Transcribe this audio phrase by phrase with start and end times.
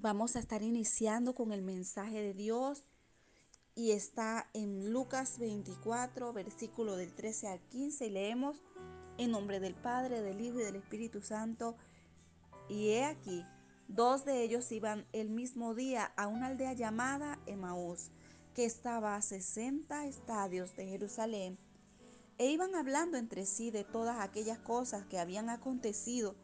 [0.00, 2.84] Vamos a estar iniciando con el mensaje de Dios
[3.74, 8.62] y está en Lucas 24, versículo del 13 al 15 y leemos
[9.16, 11.76] en nombre del Padre, del Hijo y del Espíritu Santo.
[12.68, 13.44] Y he aquí,
[13.88, 18.12] dos de ellos iban el mismo día a una aldea llamada Emaús,
[18.54, 21.58] que estaba a 60 estadios de Jerusalén,
[22.38, 26.36] e iban hablando entre sí de todas aquellas cosas que habían acontecido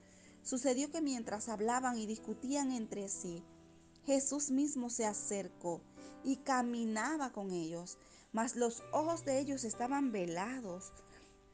[0.45, 3.43] Sucedió que mientras hablaban y discutían entre sí,
[4.05, 5.81] Jesús mismo se acercó
[6.23, 7.97] y caminaba con ellos,
[8.33, 10.93] mas los ojos de ellos estaban velados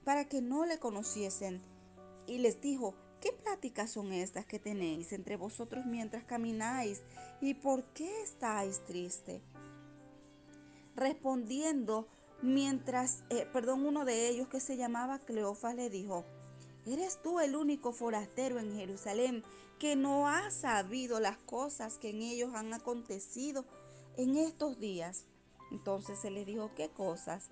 [0.05, 1.63] para que no le conociesen.
[2.27, 7.03] Y les dijo, ¿qué pláticas son estas que tenéis entre vosotros mientras camináis?
[7.41, 9.41] ¿Y por qué estáis triste?
[10.97, 12.09] Respondiendo,
[12.43, 16.25] mientras, eh, perdón, uno de ellos que se llamaba Cleofas le dijo,
[16.87, 19.45] ¿Eres tú el único forastero en Jerusalén
[19.79, 23.65] que no ha sabido las cosas que en ellos han acontecido
[24.17, 25.27] en estos días?
[25.71, 27.51] Entonces se les dijo, ¿qué cosas?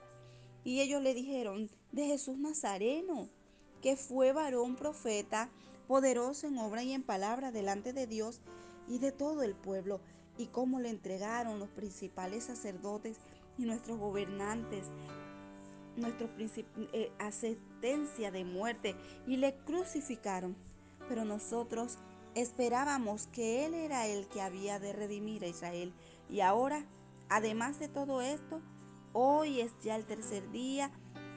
[0.65, 3.29] Y ellos le dijeron, de Jesús Nazareno,
[3.83, 5.51] que fue varón profeta,
[5.87, 8.41] poderoso en obra y en palabra delante de Dios
[8.89, 10.01] y de todo el pueblo,
[10.37, 13.19] y cómo le entregaron los principales sacerdotes
[13.59, 14.87] y nuestros gobernantes
[15.99, 16.29] nuestra
[16.93, 17.11] eh,
[17.81, 20.57] de muerte y le crucificaron.
[21.09, 21.99] Pero nosotros
[22.35, 25.93] esperábamos que Él era el que había de redimir a Israel.
[26.29, 26.85] Y ahora,
[27.29, 28.61] además de todo esto,
[29.13, 30.91] hoy es ya el tercer día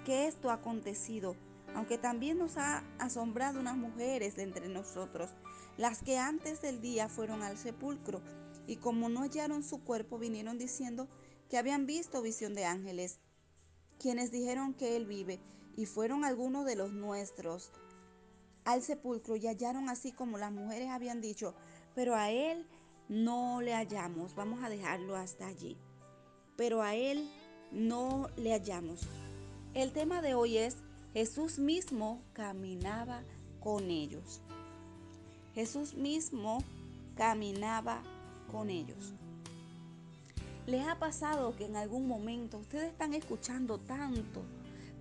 [0.05, 1.35] que esto ha acontecido,
[1.75, 5.29] aunque también nos ha asombrado unas mujeres de entre nosotros,
[5.77, 8.21] las que antes del día fueron al sepulcro,
[8.67, 11.07] y como no hallaron su cuerpo, vinieron diciendo
[11.49, 13.19] que habían visto visión de ángeles
[14.01, 15.39] quienes dijeron que él vive,
[15.75, 17.71] y fueron algunos de los nuestros
[18.65, 21.55] al sepulcro y hallaron así como las mujeres habían dicho,
[21.95, 22.67] pero a él
[23.09, 25.77] no le hallamos, vamos a dejarlo hasta allí,
[26.55, 27.29] pero a él
[27.71, 29.01] no le hallamos.
[29.73, 30.77] El tema de hoy es
[31.13, 33.23] Jesús mismo caminaba
[33.59, 34.41] con ellos.
[35.55, 36.63] Jesús mismo
[37.15, 38.01] caminaba
[38.51, 39.13] con ellos.
[40.67, 44.41] ¿Les ha pasado que en algún momento ustedes están escuchando tanto,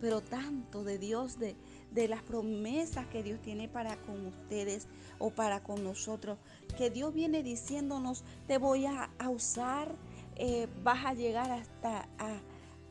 [0.00, 1.56] pero tanto de Dios, de,
[1.93, 4.87] de las promesas que Dios tiene para con ustedes
[5.19, 6.38] o para con nosotros,
[6.77, 9.94] que Dios viene diciéndonos, te voy a, usar,
[10.37, 12.41] eh, vas a llegar hasta a,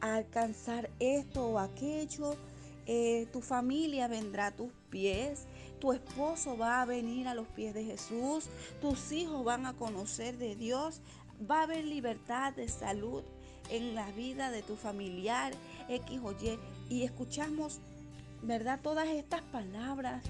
[0.02, 2.36] alcanzar esto o aquello,
[2.86, 5.46] eh, tu familia vendrá a tus pies,
[5.80, 8.46] tu esposo va a venir a los pies de Jesús,
[8.82, 11.02] tus hijos van a conocer de Dios,
[11.50, 13.24] va a haber libertad de salud
[13.70, 15.54] en la vida de tu familiar,
[15.88, 16.60] X o Y.
[16.90, 17.80] Y escuchamos,
[18.42, 18.80] ¿verdad?
[18.82, 20.24] Todas estas palabras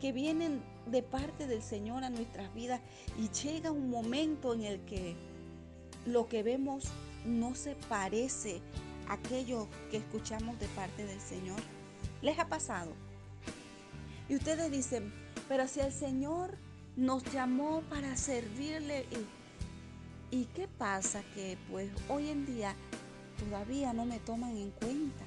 [0.00, 2.80] que vienen de parte del Señor a nuestras vidas
[3.18, 5.16] y llega un momento en el que
[6.04, 6.84] lo que vemos
[7.24, 8.60] no se parece
[9.08, 11.60] a aquello que escuchamos de parte del Señor.
[12.20, 12.92] ¿Les ha pasado?
[14.28, 15.12] Y ustedes dicen,
[15.48, 16.58] pero si el Señor
[16.96, 19.44] nos llamó para servirle y
[20.34, 21.22] ¿Y qué pasa?
[21.32, 22.74] Que pues hoy en día
[23.38, 25.24] todavía no me toman en cuenta.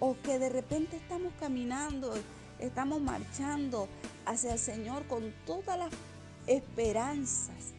[0.00, 2.14] O que de repente estamos caminando,
[2.58, 3.88] estamos marchando
[4.26, 5.90] hacia el Señor con todas las
[6.46, 7.72] esperanzas,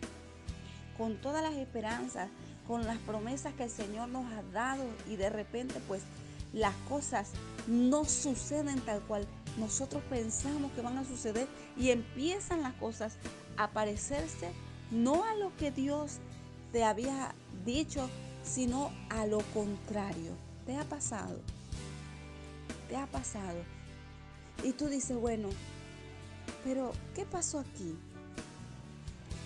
[0.98, 2.30] con todas las esperanzas,
[2.68, 6.02] con las promesas que el Señor nos ha dado y de repente pues
[6.54, 7.32] las cosas
[7.68, 9.26] no suceden tal cual
[9.58, 11.48] nosotros pensamos que van a suceder
[11.78, 13.18] y empiezan las cosas
[13.58, 14.52] a parecerse
[14.92, 16.18] no a lo que Dios
[16.72, 17.34] te había
[17.66, 18.10] dicho,
[18.44, 20.32] sino a lo contrario.
[20.66, 21.40] ¿Te ha pasado?
[22.90, 23.64] ¿Te ha pasado?
[24.64, 25.50] Y tú dices, bueno,
[26.64, 27.96] pero ¿qué pasó aquí?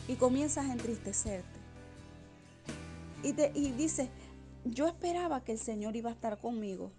[0.08, 1.60] Y comienzas a entristecerte.
[3.22, 4.10] Y, te, y dices,
[4.66, 6.92] yo esperaba que el Señor iba a estar conmigo.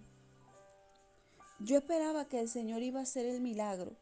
[1.61, 3.97] Yo esperaba que el Señor iba a hacer el milagro.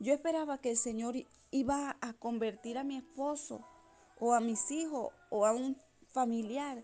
[0.00, 1.14] Yo esperaba que el Señor
[1.50, 3.64] iba a convertir a mi esposo
[4.18, 5.76] o a mis hijos o a un
[6.12, 6.82] familiar.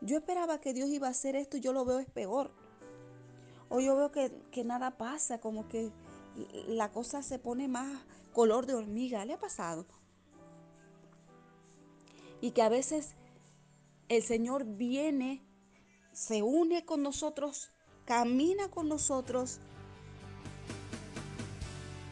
[0.00, 2.63] Yo esperaba que Dios iba a hacer esto y yo lo veo es peor.
[3.68, 5.90] O yo veo que, que nada pasa, como que
[6.68, 8.02] la cosa se pone más
[8.32, 9.24] color de hormiga.
[9.24, 9.86] ¿Le ha pasado?
[12.40, 13.14] Y que a veces
[14.08, 15.42] el Señor viene,
[16.12, 17.72] se une con nosotros,
[18.04, 19.60] camina con nosotros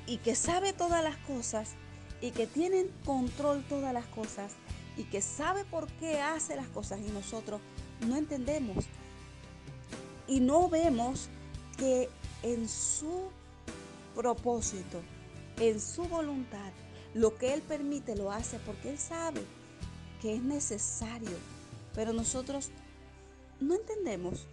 [0.07, 1.75] y que sabe todas las cosas
[2.21, 4.53] y que tiene control todas las cosas
[4.97, 7.61] y que sabe por qué hace las cosas y nosotros
[8.07, 8.85] no entendemos
[10.27, 11.29] y no vemos
[11.83, 12.09] que
[12.45, 13.29] en su
[14.15, 15.01] propósito,
[15.59, 16.71] en su voluntad,
[17.13, 19.43] lo que Él permite lo hace porque Él sabe
[20.21, 21.37] que es necesario.
[21.93, 22.71] Pero nosotros
[23.59, 24.47] no entendemos.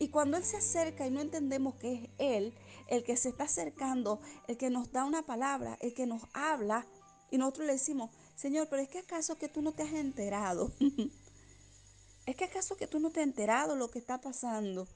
[0.00, 2.52] Y cuando Él se acerca y no entendemos que es Él
[2.88, 6.84] el que se está acercando, el que nos da una palabra, el que nos habla,
[7.30, 10.72] y nosotros le decimos, Señor, pero es que acaso que tú no te has enterado.
[12.26, 14.88] es que acaso que tú no te has enterado lo que está pasando.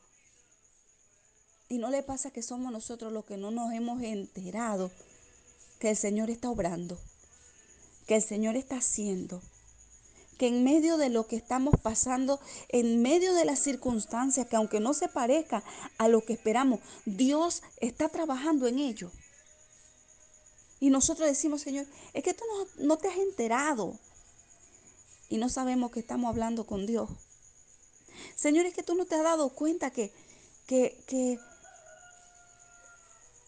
[1.73, 4.91] Y no le pasa que somos nosotros los que no nos hemos enterado
[5.79, 6.99] que el Señor está obrando,
[8.07, 9.41] que el Señor está haciendo
[10.37, 14.81] que en medio de lo que estamos pasando, en medio de las circunstancias, que aunque
[14.81, 15.65] no se parezca
[15.97, 19.11] a lo que esperamos, Dios está trabajando en ello.
[20.79, 23.99] Y nosotros decimos, Señor, es que tú no, no te has enterado.
[25.31, 27.09] Y no sabemos que estamos hablando con Dios.
[28.37, 30.13] Señor, es que tú no te has dado cuenta que,
[30.67, 31.39] que, que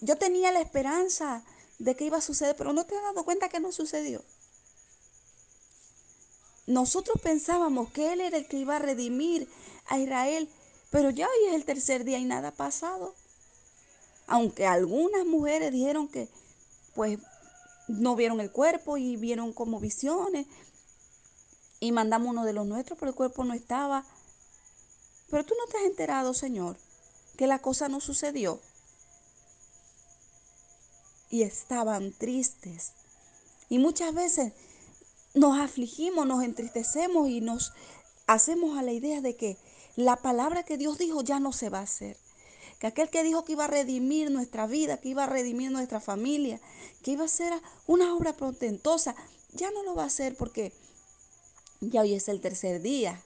[0.04, 1.42] yo tenía la esperanza
[1.78, 4.22] de que iba a suceder, pero no te has dado cuenta que no sucedió.
[6.66, 9.48] Nosotros pensábamos que Él era el que iba a redimir
[9.86, 10.48] a Israel,
[10.90, 13.14] pero ya hoy es el tercer día y nada ha pasado.
[14.26, 16.28] Aunque algunas mujeres dijeron que
[16.94, 17.18] pues
[17.88, 20.46] no vieron el cuerpo y vieron como visiones
[21.80, 24.04] y mandamos uno de los nuestros, pero el cuerpo no estaba.
[25.30, 26.76] Pero tú no te has enterado, Señor,
[27.36, 28.60] que la cosa no sucedió.
[31.34, 32.92] Y estaban tristes.
[33.68, 34.52] Y muchas veces
[35.34, 37.72] nos afligimos, nos entristecemos y nos
[38.28, 39.58] hacemos a la idea de que
[39.96, 42.16] la palabra que Dios dijo ya no se va a hacer.
[42.78, 45.98] Que aquel que dijo que iba a redimir nuestra vida, que iba a redimir nuestra
[45.98, 46.60] familia,
[47.02, 47.52] que iba a ser
[47.88, 49.16] una obra potentosa,
[49.54, 50.72] ya no lo va a hacer porque
[51.80, 53.20] ya hoy es el tercer día.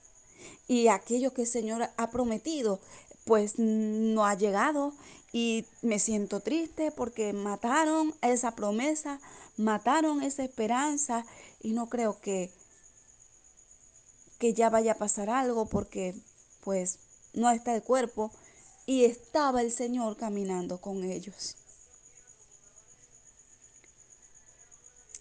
[0.67, 2.81] Y aquello que el Señor ha prometido,
[3.27, 4.95] pues no ha llegado.
[5.33, 9.21] Y me siento triste porque mataron esa promesa,
[9.57, 11.27] mataron esa esperanza
[11.61, 12.51] y no creo que,
[14.39, 16.15] que ya vaya a pasar algo porque
[16.65, 16.99] pues
[17.35, 18.33] no está el cuerpo
[18.87, 21.57] y estaba el Señor caminando con ellos.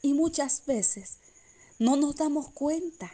[0.01, 1.17] Y muchas veces
[1.79, 3.11] no nos damos cuenta,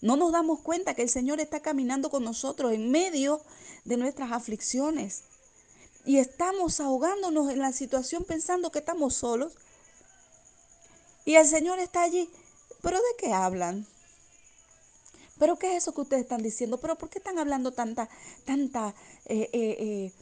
[0.00, 3.40] no nos damos cuenta que el Señor está caminando con nosotros en medio
[3.84, 5.24] de nuestras aflicciones.
[6.04, 9.52] Y estamos ahogándonos en la situación pensando que estamos solos,
[11.24, 12.30] y el Señor está allí.
[12.82, 13.86] ¿Pero de qué hablan?
[15.38, 16.78] ¿Pero qué es eso que ustedes están diciendo?
[16.80, 18.08] ¿Pero por qué están hablando tanta,
[18.44, 18.94] tanta
[19.26, 20.12] eh, eh, eh,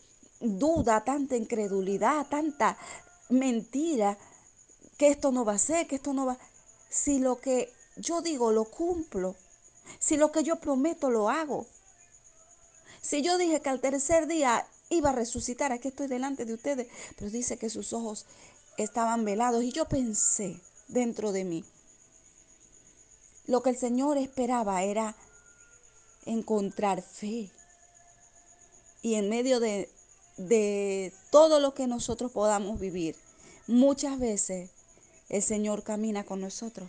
[0.41, 2.77] duda, tanta incredulidad, tanta
[3.29, 4.19] mentira?
[4.97, 6.39] Que esto no va a ser, que esto no va...
[6.91, 9.37] Si lo que yo digo lo cumplo,
[9.99, 11.67] si lo que yo prometo lo hago,
[13.01, 16.89] si yo dije que al tercer día iba a resucitar, aquí estoy delante de ustedes,
[17.17, 18.27] pero dice que sus ojos
[18.77, 21.65] estaban velados y yo pensé, dentro de mí.
[23.47, 25.17] Lo que el Señor esperaba era
[26.25, 27.51] encontrar fe.
[29.01, 29.91] Y en medio de,
[30.37, 33.17] de todo lo que nosotros podamos vivir,
[33.67, 34.71] muchas veces
[35.29, 36.89] el Señor camina con nosotros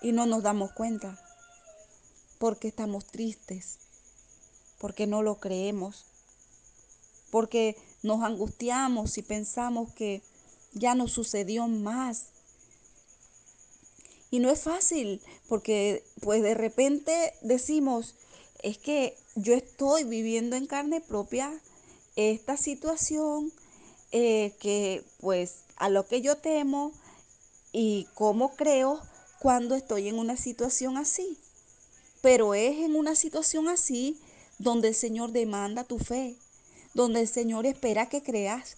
[0.00, 1.18] y no nos damos cuenta
[2.38, 3.78] porque estamos tristes,
[4.78, 6.06] porque no lo creemos,
[7.30, 10.22] porque nos angustiamos y pensamos que
[10.72, 12.26] ya no sucedió más,
[14.30, 18.14] y no es fácil, porque pues de repente decimos,
[18.62, 21.52] es que yo estoy viviendo en carne propia
[22.14, 23.52] esta situación
[24.12, 26.92] eh, que pues a lo que yo temo
[27.72, 29.00] y cómo creo
[29.40, 31.38] cuando estoy en una situación así.
[32.20, 34.20] Pero es en una situación así
[34.58, 36.36] donde el Señor demanda tu fe,
[36.94, 38.76] donde el Señor espera que creas,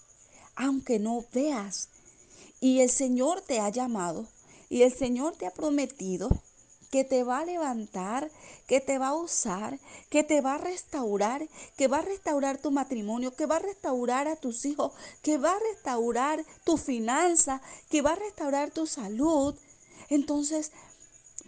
[0.54, 1.88] aunque no veas.
[2.60, 4.26] Y el Señor te ha llamado
[4.68, 6.30] y el Señor te ha prometido
[6.92, 8.30] que te va a levantar,
[8.66, 12.70] que te va a usar, que te va a restaurar, que va a restaurar tu
[12.70, 14.92] matrimonio, que va a restaurar a tus hijos,
[15.22, 19.54] que va a restaurar tu finanza, que va a restaurar tu salud.
[20.10, 20.70] Entonces,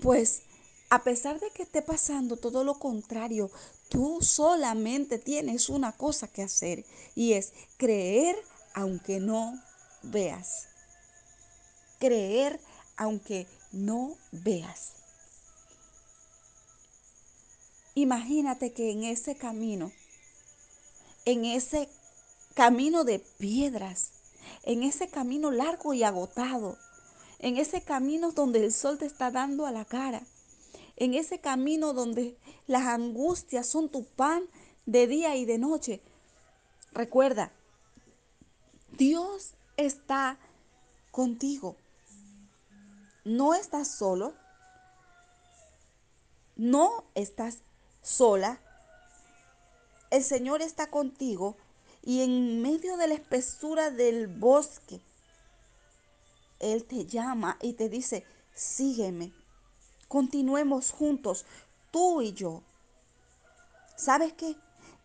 [0.01, 0.45] pues,
[0.89, 3.51] a pesar de que esté pasando todo lo contrario,
[3.89, 8.37] tú solamente tienes una cosa que hacer y es creer
[8.75, 9.61] aunque no
[10.03, 10.69] veas.
[11.99, 12.61] Creer
[12.97, 14.93] aunque no veas.
[17.95, 19.93] Imagínate que en ese camino,
[21.25, 21.89] en ese
[22.55, 24.11] camino de piedras,
[24.65, 26.77] en ese camino largo y agotado,
[27.39, 30.23] en ese camino donde el sol te está dando a la cara,
[30.97, 34.45] en ese camino donde las angustias son tu pan
[34.87, 36.03] de día y de noche.
[36.93, 37.53] Recuerda,
[38.93, 40.39] Dios está
[41.11, 41.77] contigo.
[43.25, 44.35] No estás solo.
[46.57, 47.63] No estás
[48.03, 48.61] sola.
[50.11, 51.57] El Señor está contigo
[52.03, 55.01] y en medio de la espesura del bosque,
[56.61, 59.33] Él te llama y te dice, sígueme.
[60.07, 61.47] Continuemos juntos,
[61.95, 62.61] tú y yo.
[63.95, 64.57] ¿Sabes qué?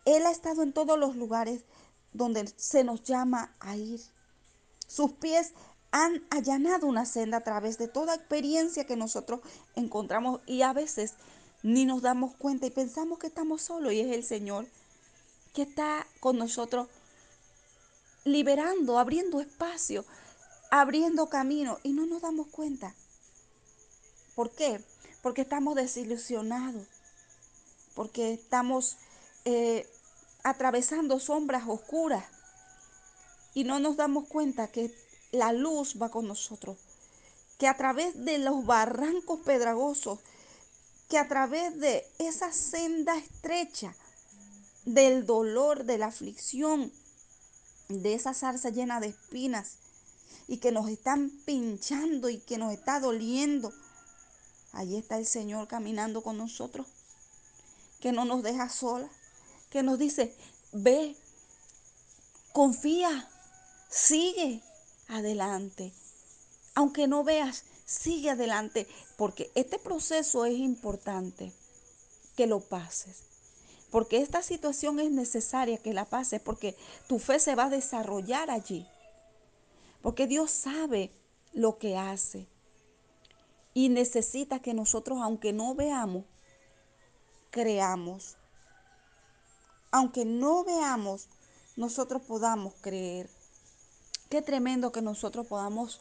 [0.04, 1.62] Él ha estado en todos los lugares
[2.12, 4.00] donde se nos llama a ir.
[4.88, 5.52] Sus pies
[5.92, 9.38] han allanado una senda a través de toda experiencia que nosotros
[9.76, 11.14] encontramos y a veces
[11.62, 14.66] ni nos damos cuenta y pensamos que estamos solos y es el Señor
[15.54, 16.88] que está con nosotros
[18.24, 20.04] liberando, abriendo espacio,
[20.72, 22.96] abriendo camino y no nos damos cuenta.
[24.34, 24.82] ¿Por qué?
[25.22, 26.86] Porque estamos desilusionados,
[27.94, 28.96] porque estamos
[29.44, 29.88] eh,
[30.42, 32.24] atravesando sombras oscuras
[33.54, 34.94] y no nos damos cuenta que
[35.32, 36.78] la luz va con nosotros,
[37.58, 40.18] que a través de los barrancos pedragosos,
[41.08, 43.94] que a través de esa senda estrecha
[44.84, 46.92] del dolor, de la aflicción,
[47.88, 49.78] de esa zarza llena de espinas
[50.46, 53.72] y que nos están pinchando y que nos está doliendo,
[54.72, 56.86] allí está el Señor caminando con nosotros,
[58.00, 59.08] que no nos deja sola,
[59.70, 60.34] que nos dice,
[60.72, 61.16] ve,
[62.52, 63.28] confía,
[63.88, 64.62] sigue
[65.08, 65.92] adelante.
[66.74, 68.86] Aunque no veas, sigue adelante,
[69.16, 71.52] porque este proceso es importante
[72.36, 73.24] que lo pases.
[73.90, 76.76] Porque esta situación es necesaria que la pases, porque
[77.08, 78.86] tu fe se va a desarrollar allí.
[80.00, 81.10] Porque Dios sabe
[81.52, 82.46] lo que hace.
[83.72, 86.24] Y necesita que nosotros, aunque no veamos,
[87.50, 88.36] creamos.
[89.90, 91.28] Aunque no veamos,
[91.76, 93.30] nosotros podamos creer.
[94.28, 96.00] Qué tremendo que nosotros podamos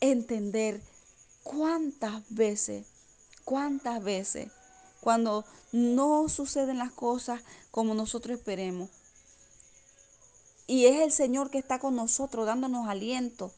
[0.00, 0.82] entender
[1.42, 2.86] cuántas veces,
[3.44, 4.50] cuántas veces,
[5.00, 8.90] cuando no suceden las cosas como nosotros esperemos.
[10.66, 13.52] Y es el Señor que está con nosotros dándonos aliento.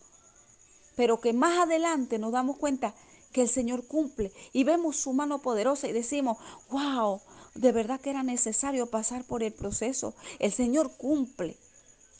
[0.96, 2.94] Pero que más adelante nos damos cuenta
[3.32, 6.38] que el Señor cumple y vemos su mano poderosa y decimos,
[6.70, 7.20] wow,
[7.54, 10.14] de verdad que era necesario pasar por el proceso.
[10.38, 11.56] El Señor cumple.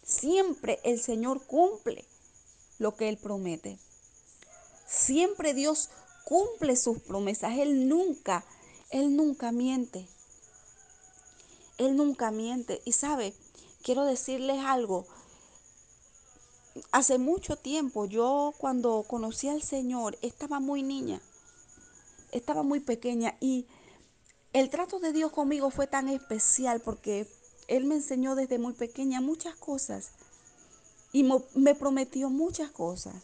[0.05, 2.05] Siempre el Señor cumple
[2.79, 3.79] lo que Él promete.
[4.87, 5.91] Siempre Dios
[6.25, 7.59] cumple sus promesas.
[7.59, 8.45] Él nunca,
[8.91, 10.07] Él nunca miente.
[11.79, 12.83] Él nunca miente.
[12.85, 13.35] Y sabe,
[13.83, 15.07] quiero decirles algo.
[16.91, 21.21] Hace mucho tiempo, yo cuando conocí al Señor, estaba muy niña.
[22.31, 23.67] Estaba muy pequeña y
[24.53, 27.27] el trato de Dios conmigo fue tan especial porque
[27.69, 30.11] él me enseñó desde muy pequeña muchas cosas
[31.13, 33.15] y me prometió muchas cosas.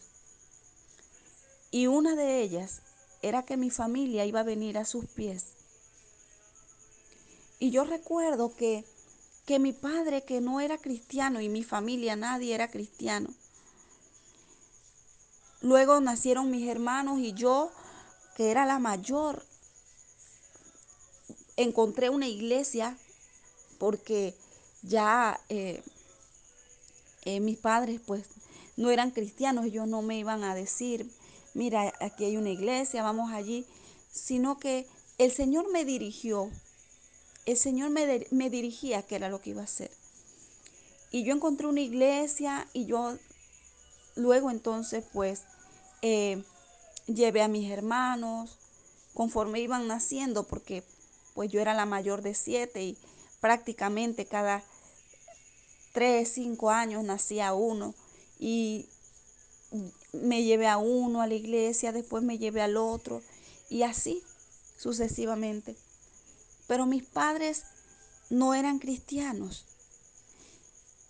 [1.71, 2.81] Y una de ellas
[3.21, 5.45] era que mi familia iba a venir a sus pies.
[7.59, 8.85] Y yo recuerdo que,
[9.49, 13.33] que mi padre, que no era cristiano, y mi familia, nadie era cristiano.
[15.61, 17.71] Luego nacieron mis hermanos y yo,
[18.35, 19.43] que era la mayor,
[21.57, 22.95] encontré una iglesia
[23.79, 24.35] porque
[24.83, 25.81] ya eh,
[27.23, 28.25] eh, mis padres pues
[28.77, 31.11] no eran cristianos, ellos no me iban a decir,
[31.55, 33.65] mira, aquí hay una iglesia, vamos allí,
[34.11, 34.85] sino que
[35.17, 36.51] el Señor me dirigió,
[37.49, 39.89] el Señor me, me dirigía que era lo que iba a hacer.
[41.11, 43.17] Y yo encontré una iglesia y yo
[44.15, 45.41] luego entonces pues
[46.03, 46.43] eh,
[47.07, 48.59] llevé a mis hermanos
[49.15, 50.83] conforme iban naciendo porque
[51.33, 52.97] pues yo era la mayor de siete y
[53.41, 54.63] prácticamente cada
[55.91, 57.95] tres, cinco años nacía uno
[58.37, 58.87] y
[60.13, 63.23] me llevé a uno a la iglesia, después me llevé al otro
[63.69, 64.21] y así
[64.77, 65.75] sucesivamente.
[66.69, 67.63] Pero mis padres
[68.29, 69.65] no eran cristianos.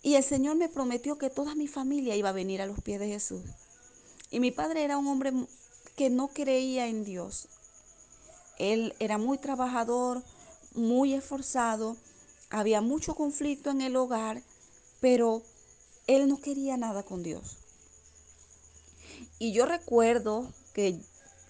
[0.02, 2.98] Y el Señor me prometió que toda mi familia iba a venir a los pies
[2.98, 3.42] de Jesús.
[4.30, 5.34] Y mi padre era un hombre
[5.96, 7.48] que no creía en Dios.
[8.58, 10.22] Él era muy trabajador,
[10.72, 11.98] muy esforzado,
[12.48, 14.42] había mucho conflicto en el hogar,
[15.00, 15.42] pero
[16.06, 17.58] él no quería nada con Dios.
[19.38, 20.98] Y yo recuerdo que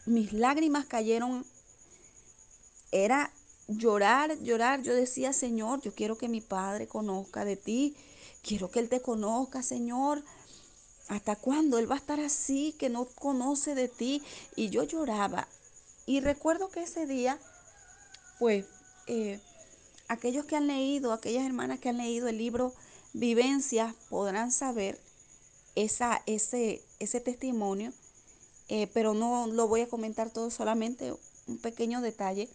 [0.05, 1.47] mis lágrimas cayeron,
[2.91, 3.33] era
[3.71, 4.83] llorar, llorar.
[4.83, 7.97] Yo decía, Señor, yo quiero que mi padre conozca de ti,
[8.43, 10.23] quiero que él te conozca, Señor.
[11.09, 14.23] ¿Hasta cuándo él va a estar así, que no conoce de ti?
[14.55, 15.49] Y yo lloraba.
[16.07, 17.39] Y recuerdo que ese día,
[18.39, 18.65] pues,
[19.09, 19.41] eh,
[20.09, 22.73] aquellos que han leído, aquellas hermanas que han leído el libro
[23.13, 25.01] Vivencias, podrán saber
[25.75, 27.93] esa, ese, ese testimonio,
[28.69, 31.13] eh, pero no lo voy a comentar todo, solamente
[31.49, 32.49] un pequeño detalle.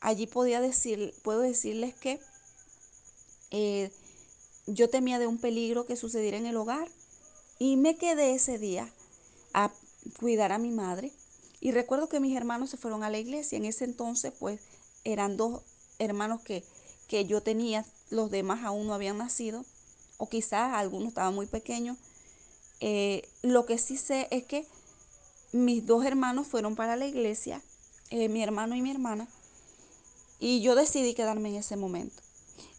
[0.00, 2.20] Allí podía decir, puedo decirles que
[3.50, 3.90] eh,
[4.66, 6.88] yo temía de un peligro que sucediera en el hogar
[7.58, 8.90] y me quedé ese día
[9.52, 9.70] a
[10.18, 11.12] cuidar a mi madre.
[11.60, 13.58] Y recuerdo que mis hermanos se fueron a la iglesia.
[13.58, 14.60] En ese entonces, pues,
[15.04, 15.62] eran dos
[15.98, 16.64] hermanos que,
[17.06, 19.64] que yo tenía, los demás aún no habían nacido,
[20.16, 21.98] o quizás algunos estaban muy pequeños.
[22.80, 24.66] Eh, lo que sí sé es que
[25.52, 27.60] mis dos hermanos fueron para la iglesia,
[28.08, 29.28] eh, mi hermano y mi hermana,
[30.40, 32.22] y yo decidí quedarme en ese momento.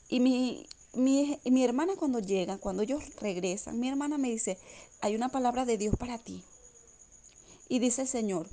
[0.10, 4.58] Y mi, mi, mi hermana cuando llega, cuando ellos regresan, mi hermana me dice,
[5.00, 6.44] hay una palabra de Dios para ti.
[7.70, 8.50] Y dice el Señor,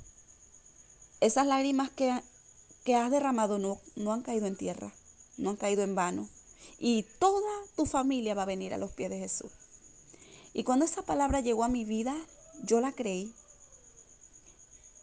[1.19, 2.21] esas lágrimas que,
[2.85, 4.93] que has derramado no, no han caído en tierra,
[5.37, 6.29] no han caído en vano.
[6.77, 9.51] Y toda tu familia va a venir a los pies de Jesús.
[10.53, 12.15] Y cuando esa palabra llegó a mi vida,
[12.63, 13.33] yo la creí.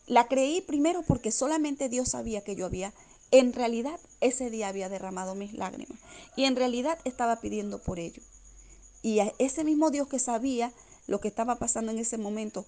[0.06, 2.94] La creí primero porque solamente Dios sabía que yo había,
[3.30, 5.98] en realidad ese día había derramado mis lágrimas.
[6.36, 8.22] Y en realidad estaba pidiendo por ello.
[9.02, 10.72] Y ese mismo Dios que sabía
[11.06, 12.66] lo que estaba pasando en ese momento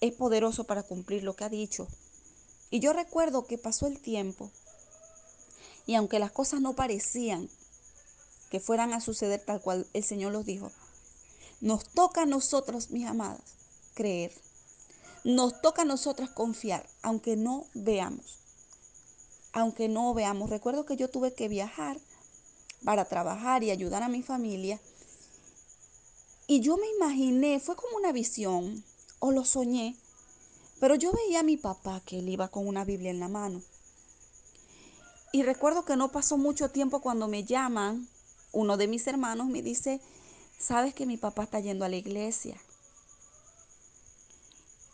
[0.00, 1.86] es poderoso para cumplir lo que ha dicho.
[2.70, 4.50] Y yo recuerdo que pasó el tiempo
[5.86, 7.48] y aunque las cosas no parecían
[8.50, 10.70] que fueran a suceder tal cual el Señor los dijo,
[11.60, 13.40] nos toca a nosotros, mis amadas,
[13.94, 14.32] creer.
[15.24, 18.41] Nos toca a nosotras confiar, aunque no veamos.
[19.52, 20.50] Aunque no veamos.
[20.50, 21.98] Recuerdo que yo tuve que viajar
[22.84, 24.80] para trabajar y ayudar a mi familia.
[26.46, 28.84] Y yo me imaginé, fue como una visión,
[29.20, 29.96] o lo soñé,
[30.80, 33.62] pero yo veía a mi papá que él iba con una Biblia en la mano.
[35.32, 38.08] Y recuerdo que no pasó mucho tiempo cuando me llaman,
[38.52, 40.00] uno de mis hermanos me dice,
[40.58, 42.60] sabes que mi papá está yendo a la iglesia.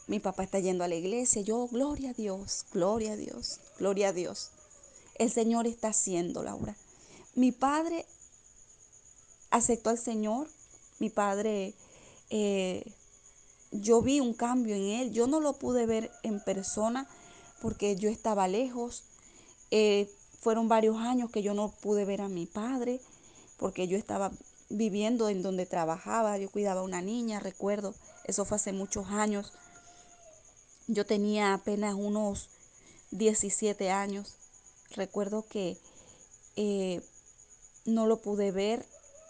[0.09, 1.43] Mi papá está yendo a la iglesia.
[1.43, 4.51] Yo, gloria a Dios, gloria a Dios, gloria a Dios.
[5.17, 6.75] El Señor está haciendo, Laura.
[7.35, 8.07] Mi padre
[9.51, 10.49] aceptó al Señor.
[10.99, 11.75] Mi padre,
[12.31, 12.91] eh,
[13.71, 15.13] yo vi un cambio en él.
[15.13, 17.07] Yo no lo pude ver en persona
[17.61, 19.05] porque yo estaba lejos.
[19.71, 23.03] Eh, fueron varios años que yo no pude ver a mi padre
[23.59, 24.33] porque yo estaba
[24.71, 26.39] viviendo en donde trabajaba.
[26.39, 27.95] Yo cuidaba a una niña, recuerdo.
[28.25, 29.53] Eso fue hace muchos años.
[30.89, 32.49] Yo tenía apenas unos
[33.11, 34.35] 17 años.
[34.91, 35.79] Recuerdo que
[36.57, 37.03] eh,
[37.85, 38.85] no lo pude ver.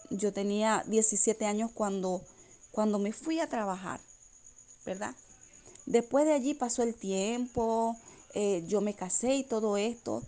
[0.09, 2.21] Yo tenía 17 años cuando,
[2.71, 3.99] cuando me fui a trabajar,
[4.85, 5.13] ¿verdad?
[5.85, 7.95] Después de allí pasó el tiempo,
[8.33, 10.23] eh, yo me casé y todo esto.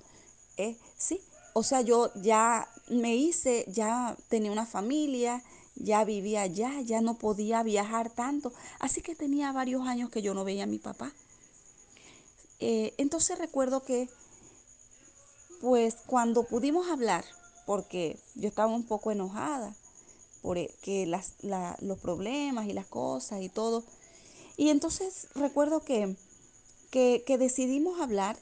[0.58, 1.22] Eh, sí,
[1.54, 5.42] o sea, yo ya me hice, ya tenía una familia,
[5.84, 8.54] ya vivía allá, ya no podía viajar tanto.
[8.80, 11.12] Así que tenía varios años que yo no veía a mi papá.
[12.60, 14.10] entonces recuerdo que,
[15.62, 17.26] pues cuando pudimos hablar,
[17.66, 19.76] porque yo estaba un poco enojada
[20.42, 20.74] por e,
[21.06, 21.36] las,
[21.82, 23.84] los problemas y las cosas y todo.
[24.58, 26.16] Y entonces recuerdo que,
[26.90, 28.38] que, que decidimos hablar,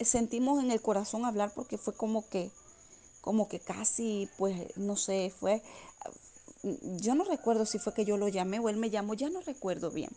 [0.00, 2.50] sentimos en el corazón hablar porque fue como que,
[3.20, 5.62] como que casi, pues, no sé, fue,
[6.62, 9.40] yo no recuerdo si fue que yo lo llamé o él me llamó, ya no
[9.40, 10.10] recuerdo bien.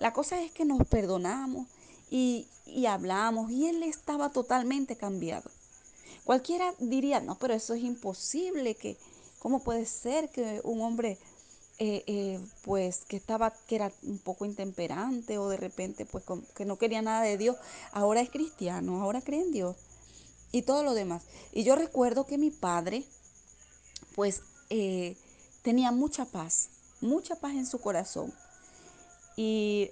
[0.00, 1.68] La cosa es que nos perdonamos
[2.10, 5.50] y, y hablamos y él estaba totalmente cambiado.
[6.24, 8.98] Cualquiera diría, no, pero eso es imposible, que,
[9.38, 11.18] ¿cómo puede ser que un hombre,
[11.78, 16.24] eh, eh, pues, que estaba, que era un poco intemperante o de repente, pues,
[16.56, 17.56] que no quería nada de Dios,
[17.92, 19.76] ahora es cristiano, ahora cree en Dios
[20.50, 21.22] y todo lo demás.
[21.52, 23.04] Y yo recuerdo que mi padre,
[24.16, 25.16] pues, eh,
[25.66, 26.68] tenía mucha paz,
[27.00, 28.32] mucha paz en su corazón.
[29.34, 29.90] Y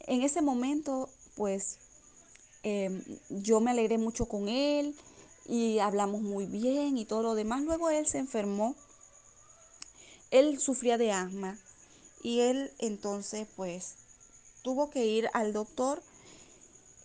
[0.00, 1.78] en ese momento, pues,
[2.62, 4.94] em, yo me alegré mucho con él
[5.48, 7.62] y hablamos muy bien y todo lo demás.
[7.62, 8.74] Luego él se enfermó.
[10.30, 11.56] Él sufría de asma
[12.22, 13.94] y él entonces pues
[14.60, 16.02] tuvo que ir al doctor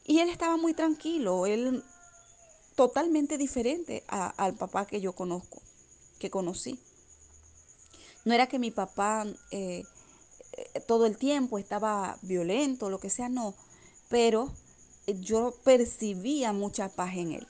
[0.06, 1.82] y él estaba muy tranquilo, él
[2.76, 5.62] totalmente diferente al papá que yo conozco,
[6.20, 6.78] que conocí.
[8.26, 9.84] No era que mi papá eh,
[10.54, 13.56] eh, todo el tiempo estaba violento, lo que sea, no,
[14.10, 14.52] pero
[15.08, 17.48] yo percibía mucha paz en él.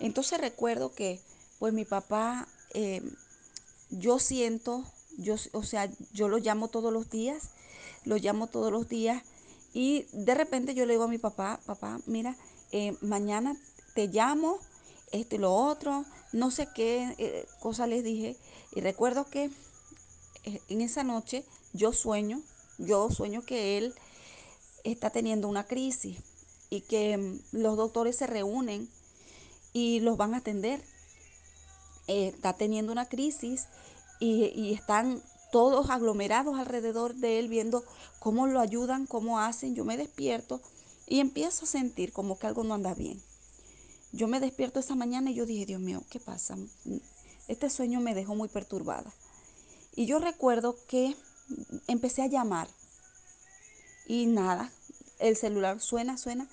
[0.00, 1.20] Entonces recuerdo que
[1.58, 3.02] pues mi papá, eh,
[3.90, 4.84] yo siento,
[5.16, 7.50] yo, o sea, yo lo llamo todos los días,
[8.04, 9.22] lo llamo todos los días
[9.72, 12.36] y de repente yo le digo a mi papá, papá, mira,
[12.72, 13.56] eh, mañana
[13.94, 14.58] te llamo,
[15.12, 18.36] esto y lo otro, no sé qué eh, cosa les dije.
[18.74, 19.50] Y recuerdo que
[20.44, 22.42] en esa noche yo sueño,
[22.78, 23.94] yo sueño que él
[24.84, 26.18] está teniendo una crisis
[26.70, 28.88] y que mm, los doctores se reúnen
[29.72, 30.82] y los van a atender.
[32.06, 33.66] Eh, está teniendo una crisis
[34.20, 37.84] y, y están todos aglomerados alrededor de él viendo
[38.18, 39.74] cómo lo ayudan, cómo hacen.
[39.74, 40.60] Yo me despierto
[41.06, 43.22] y empiezo a sentir como que algo no anda bien.
[44.12, 46.56] Yo me despierto esa mañana y yo dije, Dios mío, ¿qué pasa?
[47.48, 49.12] Este sueño me dejó muy perturbada.
[49.96, 51.16] Y yo recuerdo que
[51.86, 52.68] empecé a llamar
[54.06, 54.72] y nada,
[55.18, 56.48] el celular suena, suena.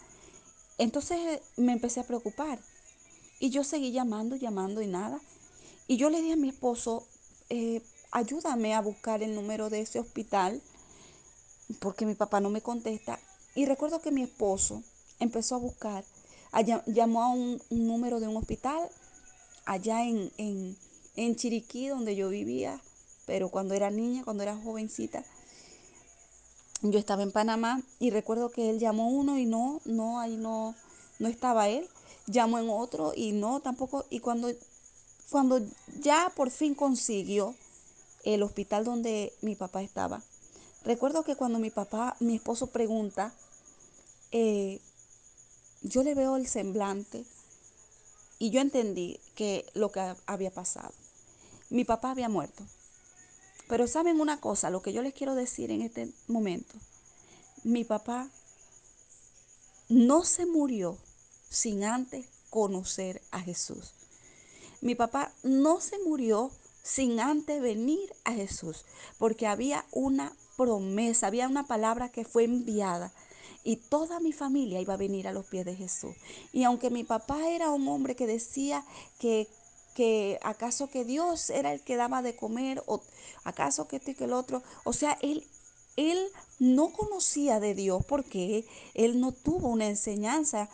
[0.78, 2.60] Entonces me empecé a preocupar
[3.40, 5.20] y yo seguí llamando, llamando y nada.
[5.88, 7.08] Y yo le dije a mi esposo,
[7.50, 10.62] eh, ayúdame a buscar el número de ese hospital
[11.80, 13.20] porque mi papá no me contesta.
[13.56, 14.84] Y recuerdo que mi esposo
[15.20, 16.06] empezó a buscar,
[16.86, 18.90] llamó a un, número de un hospital
[19.66, 20.78] allá en, en,
[21.16, 22.80] en Chiriquí, donde yo vivía,
[23.32, 25.24] pero cuando era niña, cuando era jovencita.
[26.82, 30.76] Yo estaba en Panamá y recuerdo que él llamó uno y no, no, ahí no,
[31.18, 31.88] no estaba él.
[32.28, 34.04] Llamó en otro y no, tampoco.
[34.10, 34.52] Y cuando,
[35.30, 35.66] cuando
[36.02, 37.56] ya por fin consiguió
[38.26, 40.22] el hospital donde mi papá estaba,
[40.84, 43.34] recuerdo que cuando mi papá, mi esposo pregunta,
[44.34, 44.82] eh,
[45.84, 47.24] yo le veo el semblante
[48.40, 50.92] y yo entendí que lo que había pasado.
[51.70, 52.66] Mi papá había muerto.
[53.72, 56.74] Pero saben una cosa, lo que yo les quiero decir en este momento.
[57.64, 58.30] Mi papá
[59.88, 60.98] no se murió
[61.50, 63.94] sin antes conocer a Jesús.
[64.82, 66.52] Mi papá no se murió
[66.84, 68.84] sin antes venir a Jesús,
[69.18, 73.14] porque había una promesa, había una palabra que fue enviada
[73.64, 76.14] y toda mi familia iba a venir a los pies de Jesús.
[76.52, 78.84] Y aunque mi papá era un hombre que decía
[79.18, 79.48] que,
[79.94, 83.02] que acaso que Dios era el que daba de comer o
[83.44, 85.46] acaso que este y que el otro, o sea, él,
[85.98, 86.20] él
[86.60, 90.70] no conocía de Dios porque él no tuvo una enseñanza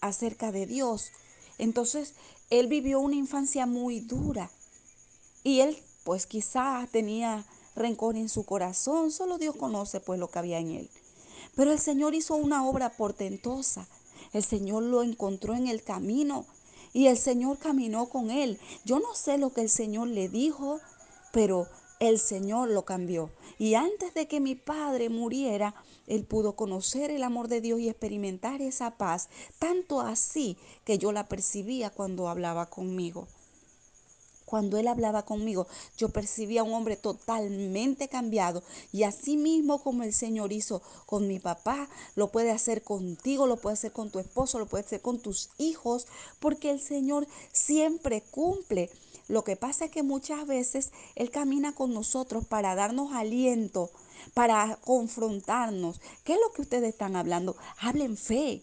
[0.00, 1.10] acerca de Dios.
[1.58, 2.14] Entonces,
[2.50, 4.50] él vivió una infancia muy dura
[5.42, 10.38] y él pues quizás tenía rencor en su corazón, solo Dios conoce pues lo que
[10.38, 10.90] había en él.
[11.54, 13.86] Pero el Señor hizo una obra portentosa.
[14.32, 16.46] El Señor lo encontró en el camino
[16.92, 18.58] y el Señor caminó con él.
[18.84, 20.80] Yo no sé lo que el Señor le dijo,
[21.32, 21.66] pero
[22.00, 23.30] el Señor lo cambió.
[23.58, 25.74] Y antes de que mi padre muriera,
[26.06, 29.28] él pudo conocer el amor de Dios y experimentar esa paz,
[29.58, 33.28] tanto así que yo la percibía cuando hablaba conmigo.
[34.52, 38.62] Cuando él hablaba conmigo, yo percibía a un hombre totalmente cambiado.
[38.92, 43.56] Y así mismo como el Señor hizo con mi papá, lo puede hacer contigo, lo
[43.56, 46.06] puede hacer con tu esposo, lo puede hacer con tus hijos,
[46.38, 48.90] porque el Señor siempre cumple.
[49.26, 53.90] Lo que pasa es que muchas veces Él camina con nosotros para darnos aliento,
[54.34, 55.98] para confrontarnos.
[56.24, 57.56] ¿Qué es lo que ustedes están hablando?
[57.78, 58.60] Hablen fe.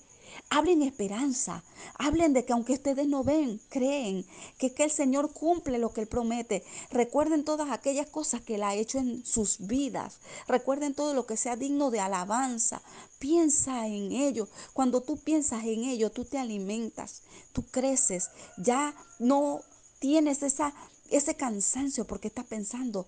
[0.49, 1.63] Hablen esperanza,
[1.95, 4.25] hablen de que aunque ustedes no ven, creen
[4.58, 6.63] que, que el Señor cumple lo que Él promete.
[6.89, 10.19] Recuerden todas aquellas cosas que Él ha hecho en sus vidas.
[10.47, 12.82] Recuerden todo lo que sea digno de alabanza.
[13.19, 14.47] Piensa en ello.
[14.73, 17.21] Cuando tú piensas en ello, tú te alimentas,
[17.54, 18.30] tú creces.
[18.58, 19.62] Ya no
[19.99, 20.73] tienes esa,
[21.12, 23.06] ese cansancio porque estás pensando,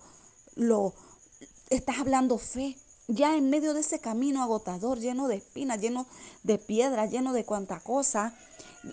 [0.54, 0.94] lo,
[1.70, 2.76] estás hablando fe
[3.14, 6.06] ya en medio de ese camino agotador, lleno de espinas, lleno
[6.42, 8.34] de piedras, lleno de cuanta cosa,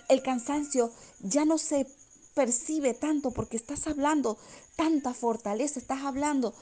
[0.07, 1.87] el cansancio ya no se
[2.33, 4.37] percibe tanto porque estás hablando
[4.75, 6.53] tanta fortaleza, estás hablando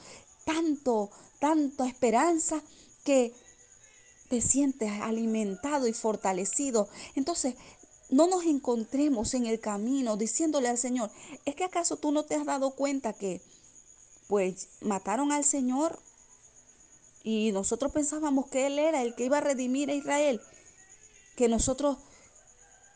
[0.46, 2.62] tanto, tanta esperanza
[3.04, 3.34] que
[4.30, 6.88] te sientes alimentado y fortalecido.
[7.16, 7.56] Entonces,
[8.10, 11.12] no nos encontremos en el camino diciéndole al Señor,
[11.46, 13.42] ¿es que acaso tú no te has dado cuenta que
[14.28, 16.00] pues mataron al Señor
[17.30, 20.40] y nosotros pensábamos que Él era el que iba a redimir a Israel,
[21.36, 21.98] que nosotros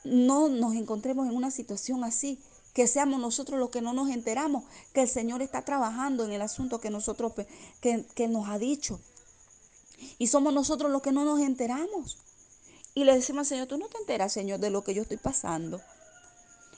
[0.05, 2.39] no nos encontremos en una situación así,
[2.73, 4.63] que seamos nosotros los que no nos enteramos,
[4.93, 7.33] que el Señor está trabajando en el asunto que nosotros
[7.81, 9.01] que, que nos ha dicho.
[10.17, 12.17] Y somos nosotros los que no nos enteramos.
[12.93, 15.17] Y le decimos al Señor, tú no te enteras, Señor, de lo que yo estoy
[15.17, 15.81] pasando.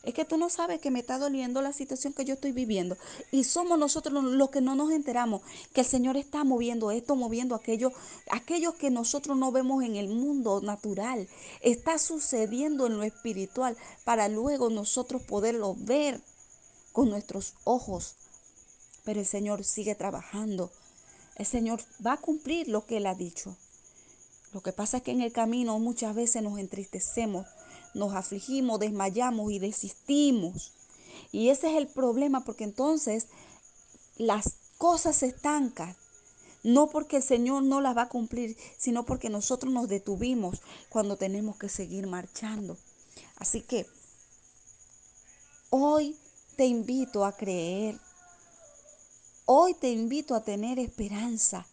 [0.04, 2.98] Es que tú no sabes que me está doliendo la situación que yo estoy viviendo.
[3.32, 5.42] Y somos nosotros los que no nos enteramos
[5.74, 7.94] que el Señor está moviendo esto, moviendo aquello,
[8.30, 11.30] aquello que nosotros no vemos en el mundo natural.
[11.62, 16.20] Está sucediendo en lo espiritual para luego nosotros poderlo ver
[16.92, 18.16] con nuestros ojos.
[19.06, 20.70] Pero el Señor sigue trabajando.
[21.38, 23.56] El Señor va a cumplir lo que Él ha dicho.
[24.54, 27.48] Lo que pasa es que en el camino muchas veces nos entristecemos
[27.94, 30.74] nos afligimos, desmayamos y desistimos.
[31.32, 33.28] Y ese es el problema porque entonces
[34.18, 35.96] las cosas se estancan.
[36.64, 41.18] No porque el Señor no las va a cumplir, sino porque nosotros nos detuvimos cuando
[41.18, 42.78] tenemos que seguir marchando.
[43.36, 43.86] Así que
[45.70, 46.16] hoy
[46.56, 48.00] te invito a creer.
[49.46, 51.68] Hoy te invito a tener esperanza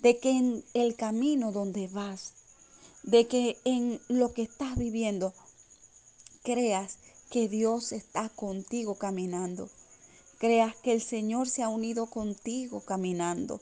[0.00, 2.32] de que en el camino donde vas,
[3.04, 5.32] de que en lo que estás viviendo,
[6.44, 6.98] creas
[7.30, 9.68] que Dios está contigo caminando.
[10.38, 13.60] Creas que el Señor se ha unido contigo caminando.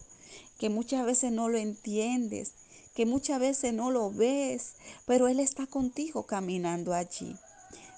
[0.58, 2.52] Que muchas veces no lo entiendes,
[2.94, 4.74] que muchas veces no lo ves,
[5.06, 7.36] pero Él está contigo caminando allí,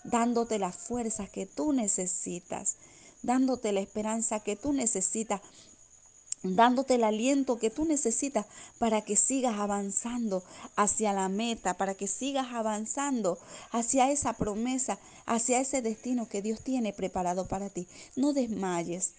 [0.04, 2.76] dándote la fuerza que tú necesitas,
[3.22, 5.40] dándote la esperanza que tú necesitas
[6.44, 8.46] dándote el aliento que tú necesitas
[8.78, 10.44] para que sigas avanzando
[10.76, 13.38] hacia la meta, para que sigas avanzando
[13.70, 17.88] hacia esa promesa, hacia ese destino que Dios tiene preparado para ti.
[18.14, 19.12] No desmayes.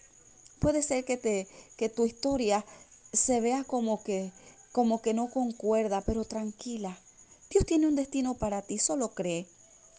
[0.60, 2.64] Puede ser que te que tu historia
[3.12, 4.30] se vea como que
[4.70, 6.96] como que no concuerda, pero tranquila.
[7.50, 9.46] Dios tiene un destino para ti, solo cree.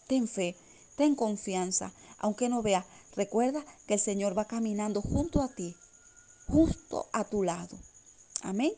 [0.08, 0.56] Ten fe,
[0.96, 2.86] ten confianza, aunque no veas.
[3.16, 5.76] Recuerda que el Señor va caminando junto a ti
[6.48, 7.78] justo a tu lado.
[8.42, 8.72] Amén.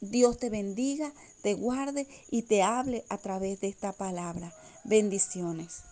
[0.00, 4.52] Dios te bendiga, te guarde y te hable a través de esta palabra.
[4.84, 5.82] Bendiciones.